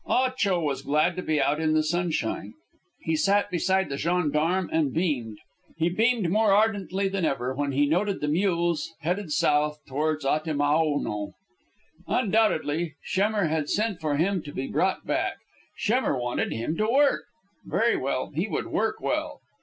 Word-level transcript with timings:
Ah 0.07 0.33
Cho 0.35 0.59
was 0.59 0.81
glad 0.81 1.15
to 1.15 1.21
be 1.21 1.39
out 1.39 1.59
in 1.59 1.73
the 1.75 1.83
sunshine. 1.83 2.55
He 3.01 3.15
sat 3.15 3.51
beside 3.51 3.87
the 3.89 3.99
gendarme 3.99 4.67
and 4.73 4.91
beamed. 4.91 5.37
He 5.77 5.89
beamed 5.89 6.31
more 6.31 6.51
ardently 6.51 7.07
than 7.07 7.23
ever 7.23 7.53
when 7.53 7.71
he 7.71 7.85
noted 7.85 8.19
the 8.19 8.27
mules 8.27 8.95
headed 9.01 9.31
south 9.31 9.77
toward 9.87 10.21
Atimaono. 10.23 11.33
Undoubtedly 12.07 12.95
Schemmer 13.03 13.45
had 13.45 13.69
sent 13.69 14.01
for 14.01 14.17
him 14.17 14.41
to 14.41 14.51
be 14.51 14.65
brought 14.65 15.05
back. 15.05 15.35
Schemmer 15.77 16.17
wanted 16.19 16.51
him 16.51 16.75
to 16.77 16.87
work. 16.89 17.25
Very 17.63 17.95
well, 17.95 18.31
he 18.33 18.47
would 18.47 18.69
work 18.69 19.01
well. 19.01 19.39